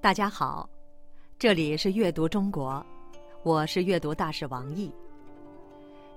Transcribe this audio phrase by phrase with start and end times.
[0.00, 0.68] 大家好，
[1.38, 2.84] 这里是阅读中国，
[3.44, 4.92] 我是阅读大使王毅。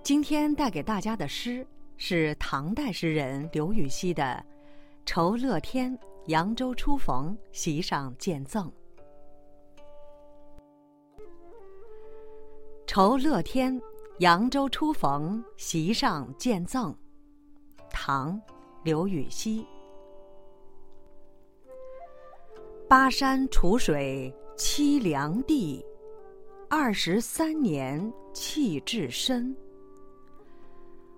[0.02, 1.66] 今天带给大家的诗
[1.98, 4.44] 是唐代诗人刘禹锡的
[5.06, 8.68] 《酬乐天扬州初逢席上见赠》。
[12.88, 13.80] 酬乐天
[14.20, 16.96] 扬州初逢席上见赠，
[17.90, 18.40] 唐·
[18.84, 19.66] 刘禹锡。
[22.98, 25.86] 巴山楚水凄凉地，
[26.70, 29.54] 二十三年弃置身。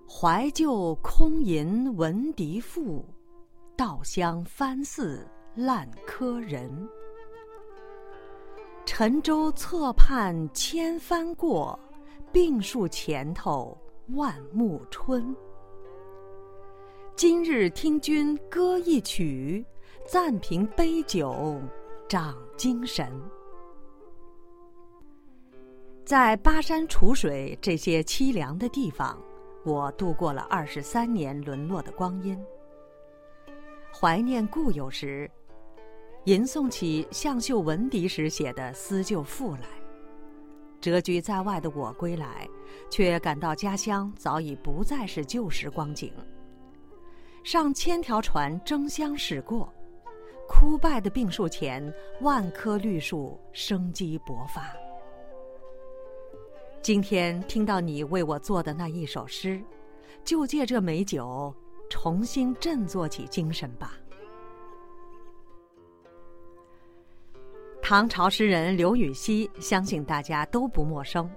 [0.08, 3.04] 怀旧空吟闻笛赋，
[3.76, 6.68] 稻香翻似烂柯人。
[8.84, 11.78] 沉舟侧畔千帆过，
[12.32, 13.78] 病树前头
[14.16, 15.32] 万木春。
[17.14, 19.64] 今日听君歌一曲。
[20.10, 21.60] 暂凭杯酒，
[22.08, 23.12] 长精神。
[26.02, 29.22] 在巴山楚水这些凄凉的地方，
[29.66, 32.42] 我度过了二十三年沦落的光阴。
[33.92, 35.30] 怀念故友时，
[36.24, 39.68] 吟诵起向秀闻笛时写的思旧赋来。
[40.80, 42.48] 谪居在外的我归来，
[42.88, 46.10] 却感到家乡早已不再是旧时光景。
[47.44, 49.70] 上千条船争相驶过。
[50.48, 54.74] 枯败的病树前，万棵绿树生机勃发。
[56.80, 59.62] 今天听到你为我做的那一首诗，
[60.24, 61.54] 就借这美酒，
[61.90, 63.92] 重新振作起精神吧。
[67.82, 71.30] 唐朝诗人刘禹锡，相信大家都不陌生。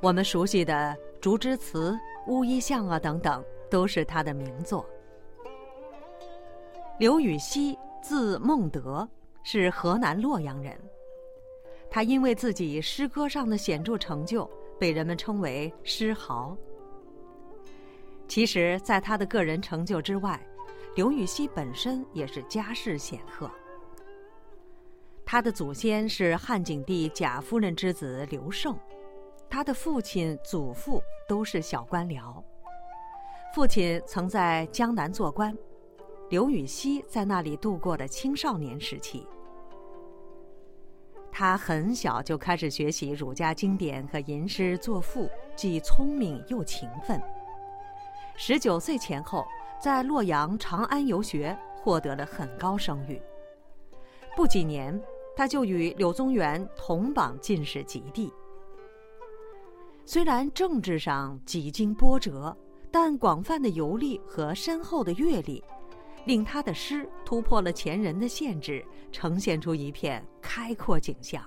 [0.00, 1.92] 我们熟悉的《竹枝词》
[2.26, 4.86] 《乌衣巷》啊等等，都是他的名作。
[6.98, 7.76] 刘禹锡。
[8.06, 9.08] 字孟德，
[9.42, 10.78] 是河南洛阳人。
[11.90, 16.56] 他因为自己诗歌上的显著成就，被人们称为“诗豪”。
[18.28, 20.40] 其实，在他的个人成就之外，
[20.94, 23.50] 刘禹锡本身也是家世显赫。
[25.24, 28.78] 他的祖先是汉景帝贾夫人之子刘胜，
[29.50, 32.40] 他的父亲、祖父都是小官僚。
[33.52, 35.52] 父亲曾在江南做官。
[36.28, 39.24] 刘禹锡在那里度过的青少年时期，
[41.30, 47.22] 他很小就开始学习儒家经典和吟诗作赋，既聪明又勤奋。
[48.36, 49.46] 十九岁前后，
[49.80, 53.22] 在洛阳、长安游学，获得了很高声誉。
[54.34, 55.00] 不几年，
[55.36, 58.32] 他就与柳宗元同榜进士及第。
[60.04, 62.56] 虽然政治上几经波折，
[62.90, 65.62] 但广泛的游历和深厚的阅历。
[66.26, 71.40] 令他的诗突破了前人的限制，呈现出一片开阔景象。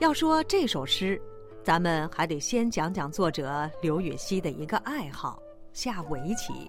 [0.00, 1.20] 要说这首诗，
[1.62, 5.38] 咱们还得先讲讲作者刘禹锡的一个爱好——
[5.74, 6.68] 下围棋。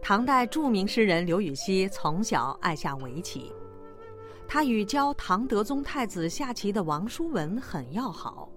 [0.00, 3.52] 唐代著名诗人刘禹锡从小爱下围棋，
[4.48, 8.48] 他与教唐德宗太子下棋的王叔文很要好。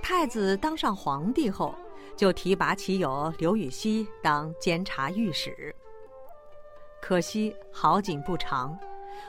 [0.00, 1.74] 太子当上皇帝后。
[2.16, 5.74] 就提拔其友刘禹锡当监察御史。
[7.00, 8.78] 可惜好景不长，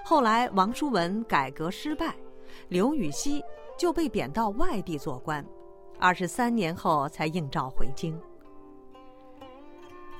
[0.03, 2.15] 后来王叔文改革失败，
[2.67, 3.41] 刘禹锡
[3.77, 5.45] 就被贬到外地做官，
[5.97, 8.19] 二十三年后才应召回京。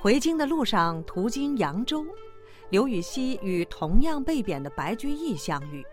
[0.00, 2.04] 回京的路上，途经扬州，
[2.70, 5.84] 刘禹锡与同样被贬的白居易相遇，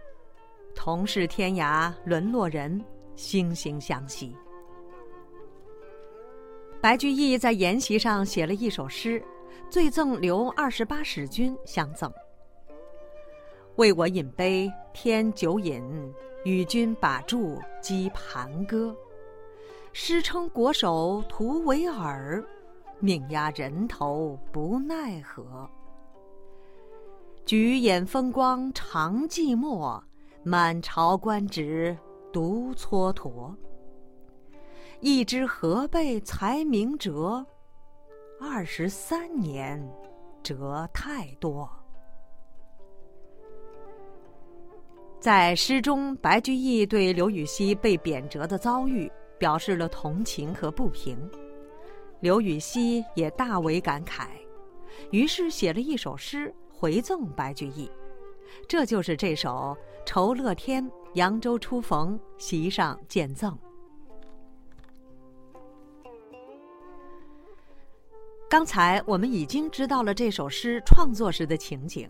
[0.74, 2.84] 同是天涯沦落人，
[3.16, 4.36] 惺惺相惜。
[6.81, 9.22] 白居易在筵席上写了一首诗，
[9.69, 12.12] 醉赠刘二十八使君相赠。
[13.75, 15.84] 为我饮杯添酒饮，
[16.45, 18.95] 与君把箸击盘歌。
[19.91, 22.41] 诗称国手徒为尔，
[23.00, 25.69] 命压人头不奈何。
[27.45, 30.01] 举眼风光长寂寞，
[30.44, 31.98] 满朝官职
[32.31, 33.53] 独蹉跎。
[35.01, 37.46] 一知何辈才名折，
[38.38, 39.81] 二十三年
[40.44, 41.69] 折太多。
[45.18, 51.18] 在诗中，白居易对刘禹锡被贬谪的遭遇表示了同情和不平，
[52.19, 54.28] 刘禹锡也大为感慨，
[55.12, 57.90] 于是写了一首诗回赠白居易，
[58.68, 63.54] 这就是这首《酬乐天扬州初逢席上见赠》。
[68.50, 72.10] 刚才我们已经知道了这首诗创作时的情景。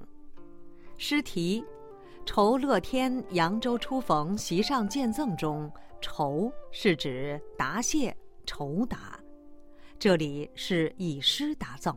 [0.98, 1.62] 诗题
[2.26, 5.70] “酬乐天扬州初逢席上见赠”中
[6.00, 8.16] ，“酬”是指答谢、
[8.46, 9.20] 酬答，
[10.00, 11.94] 这里是以诗答赠。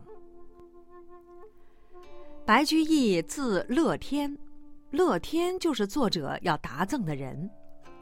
[2.45, 4.37] 白居易字乐天，
[4.91, 7.49] 乐天就是作者要答赠的人，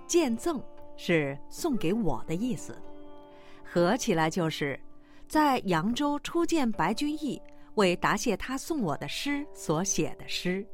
[0.08, 0.60] 见赠
[0.98, 2.76] 是送给我的意思，
[3.64, 4.80] 合起来就是
[5.32, 7.42] 在扬州初见白居易，
[7.76, 10.68] 为答谢他送我的诗所写的诗。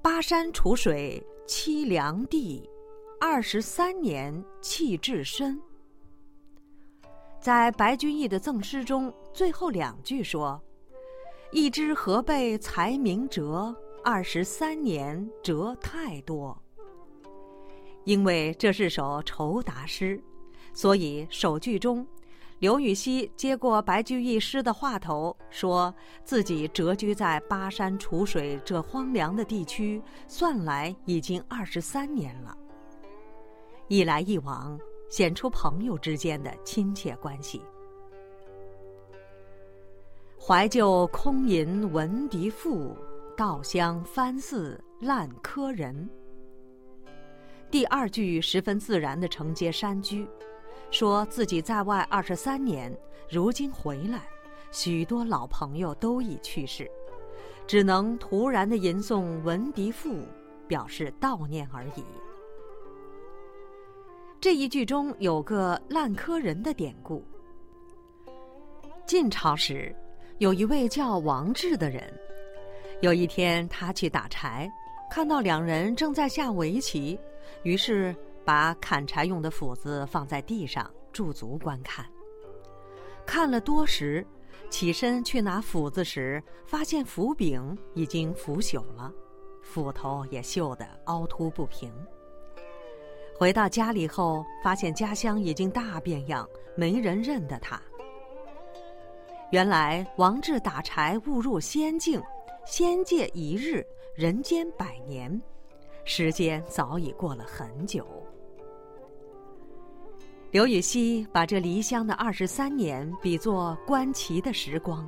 [0.00, 2.70] 巴山楚水凄凉地，
[3.20, 5.60] 二十三年弃置身。
[7.40, 10.62] 在白居易的赠诗中，最后两句说
[11.50, 13.74] ：“一枝荷背才名折，
[14.04, 16.56] 二十三年折太多。”
[18.06, 20.22] 因为这是首酬答诗，
[20.76, 22.06] 所以首句中，
[22.58, 25.92] 刘禹锡接过白居易诗的话头，说
[26.22, 32.54] 自己谪居在巴山楚水这荒凉的地区，算来已经二十三年了。
[33.88, 34.78] 一来一往。
[35.08, 37.62] 显出朋友之间的亲切关系。
[40.36, 42.92] 怀旧空吟闻笛赋，
[43.36, 46.10] 稻香翻似烂柯人。
[47.70, 50.26] 第二句十分自然的承接山居，
[50.90, 52.96] 说自己在外二十三年，
[53.28, 54.22] 如今回来，
[54.70, 56.90] 许多老朋友都已去世，
[57.66, 60.24] 只能突然的吟诵闻笛赋，
[60.66, 62.04] 表示悼念而已。
[64.40, 67.24] 这一句中有个“烂柯人”的典故。
[69.04, 69.94] 晋朝时，
[70.38, 72.02] 有一位叫王志的人，
[73.00, 74.70] 有一天他去打柴，
[75.10, 77.18] 看到两人正在下围棋，
[77.64, 78.14] 于是
[78.46, 82.06] 把砍柴用的斧子放在地上驻足观看。
[83.26, 84.24] 看了多时，
[84.70, 89.12] 起身去拿斧子时，发现斧柄已经腐朽了，
[89.62, 91.92] 斧头也锈得凹凸不平。
[93.36, 97.82] 回到家里后，发现家乡已经大变样，没人认得他。
[99.50, 102.22] 原来王志打柴误入仙境，
[102.64, 103.84] 仙界一日，
[104.14, 105.42] 人间百年，
[106.04, 108.06] 时间早已过了很久。
[110.56, 115.06] 刘禹锡把这离乡的二十三年比作观棋的时光，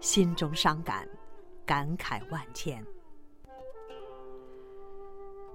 [0.00, 1.06] 心中伤感，
[1.66, 2.82] 感慨万千。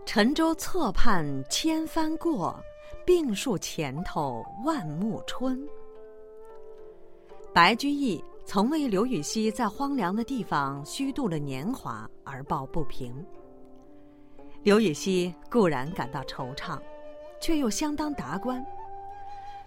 [0.06, 2.64] 沉舟侧畔千帆过，
[3.08, 5.68] 病树前头万木春。
[7.52, 13.12] 白居易曾为刘禹锡在荒凉的地方虚度了年华而抱不平。
[14.62, 16.80] 刘禹锡固然感到惆怅，
[17.42, 18.64] 却又相当达观。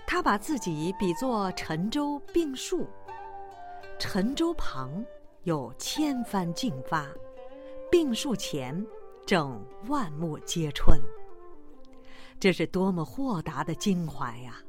[0.07, 2.87] 他把自己比作沉舟病树，
[3.99, 5.05] 沉舟旁
[5.43, 7.09] 有千帆竞发，
[7.91, 8.87] 病树前。
[9.27, 11.01] 正万木皆春，
[12.39, 14.63] 这是多么豁达的襟怀呀！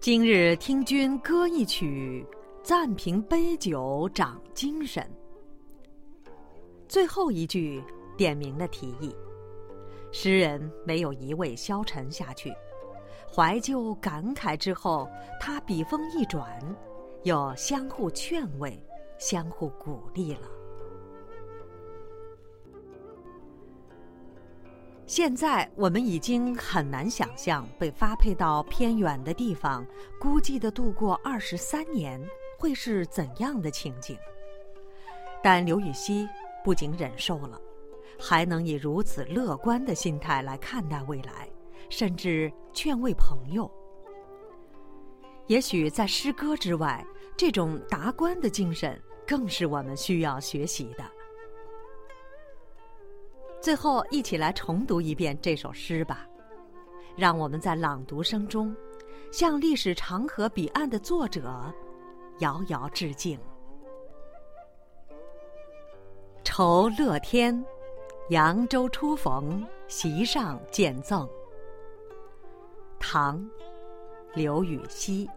[0.00, 2.26] 今日听君歌一曲，
[2.64, 5.08] 暂凭杯酒长精神。
[6.88, 7.80] 最后一句
[8.16, 9.14] 点明了题意，
[10.10, 12.52] 诗人没有一味消沉下去，
[13.34, 15.08] 怀旧感慨之后，
[15.40, 16.58] 他笔锋一转，
[17.22, 18.82] 又相互劝慰，
[19.18, 20.48] 相互鼓励了。
[25.06, 29.86] 现在我们已经很难想象被发配到偏远的地方，
[30.20, 32.20] 孤寂的度过二十三年
[32.58, 34.18] 会是怎样的情景。
[35.42, 36.28] 但刘禹锡
[36.64, 37.60] 不仅忍受了，
[38.18, 41.48] 还能以如此乐观的心态来看待未来，
[41.88, 43.70] 甚至劝慰朋友。
[45.46, 51.04] 也许在诗歌之外，这种达观的精神更是我们需要学习的。
[53.60, 56.26] 最后，一起来重读一遍这首诗吧，
[57.16, 58.74] 让我们在朗读声中，
[59.30, 61.72] 向历史长河彼岸的作者
[62.40, 63.38] 遥遥致敬。
[66.44, 67.64] 酬乐天，
[68.30, 71.28] 扬州初逢席上见赠。
[73.08, 73.40] 唐，
[74.34, 75.30] 刘禹锡。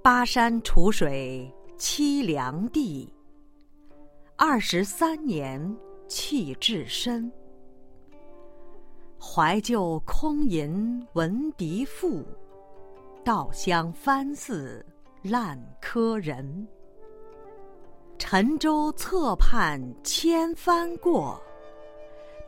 [0.00, 3.12] 巴山楚水凄凉地。
[4.34, 5.76] 二十三年
[6.08, 7.30] 弃置身，
[9.20, 12.24] 怀旧空吟闻笛赋，
[13.22, 14.82] 稻香翻似
[15.20, 16.66] 烂柯人。
[18.18, 21.38] 沉舟侧畔千帆过，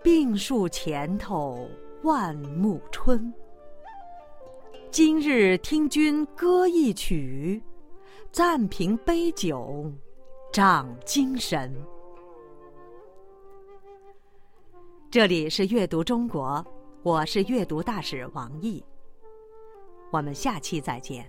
[0.07, 1.69] 病树前头
[2.05, 3.35] 万木春。
[4.89, 7.61] 今日听君歌一曲，
[8.31, 9.93] 暂凭杯酒，
[10.53, 11.75] 长精神。
[15.11, 16.65] 这里是阅读中国，
[17.03, 18.85] 我是阅读大使王毅。
[20.13, 21.29] 我们下期再见。